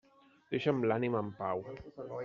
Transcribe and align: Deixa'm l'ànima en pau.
Deixa'm 0.55 0.81
l'ànima 0.93 1.23
en 1.27 1.31
pau. 1.43 1.65